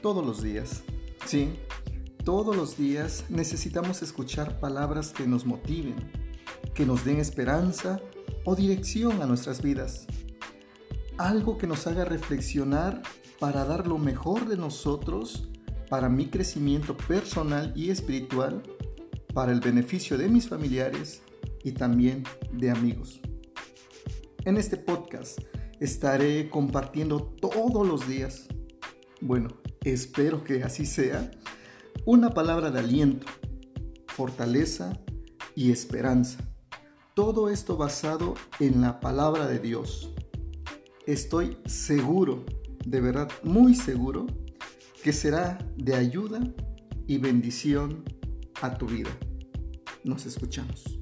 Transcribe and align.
todos 0.00 0.24
los 0.24 0.42
días. 0.42 0.82
Sí, 1.26 1.50
todos 2.24 2.56
los 2.56 2.76
días 2.76 3.24
necesitamos 3.28 4.02
escuchar 4.02 4.60
palabras 4.60 5.12
que 5.12 5.26
nos 5.26 5.46
motiven, 5.46 5.96
que 6.74 6.86
nos 6.86 7.04
den 7.04 7.18
esperanza 7.18 8.00
o 8.44 8.56
dirección 8.56 9.22
a 9.22 9.26
nuestras 9.26 9.62
vidas. 9.62 10.06
Algo 11.18 11.58
que 11.58 11.66
nos 11.66 11.86
haga 11.86 12.04
reflexionar 12.04 13.02
para 13.38 13.64
dar 13.64 13.86
lo 13.86 13.98
mejor 13.98 14.48
de 14.48 14.56
nosotros 14.56 15.48
para 15.88 16.08
mi 16.08 16.26
crecimiento 16.26 16.96
personal 16.96 17.72
y 17.74 17.90
espiritual, 17.90 18.62
para 19.34 19.52
el 19.52 19.60
beneficio 19.60 20.16
de 20.16 20.28
mis 20.28 20.48
familiares 20.48 21.22
y 21.64 21.72
también 21.72 22.24
de 22.52 22.70
amigos. 22.70 23.20
En 24.44 24.56
este 24.56 24.76
podcast 24.76 25.40
estaré 25.80 26.48
compartiendo 26.48 27.22
todos 27.40 27.86
los 27.86 28.08
días, 28.08 28.46
bueno, 29.20 29.48
espero 29.84 30.44
que 30.44 30.62
así 30.62 30.86
sea, 30.86 31.30
una 32.04 32.30
palabra 32.30 32.70
de 32.70 32.80
aliento, 32.80 33.26
fortaleza 34.06 34.98
y 35.54 35.70
esperanza. 35.70 36.38
Todo 37.14 37.50
esto 37.50 37.76
basado 37.76 38.34
en 38.58 38.80
la 38.80 39.00
palabra 39.00 39.46
de 39.46 39.58
Dios. 39.58 40.10
Estoy 41.06 41.58
seguro, 41.66 42.44
de 42.84 43.00
verdad 43.00 43.30
muy 43.42 43.74
seguro, 43.74 44.26
que 45.02 45.12
será 45.12 45.58
de 45.76 45.94
ayuda 45.94 46.40
y 47.06 47.18
bendición 47.18 48.04
a 48.60 48.76
tu 48.76 48.86
vida. 48.86 49.10
Nos 50.04 50.26
escuchamos. 50.26 51.00